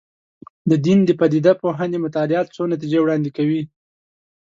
د 0.69 0.71
دین 0.85 0.99
د 1.05 1.09
پدیده 1.19 1.53
پوهنې 1.61 1.97
مطالعات 2.05 2.47
څو 2.55 2.63
نتیجې 2.73 2.99
وړاندې 3.01 3.29
کوي. 3.37 3.61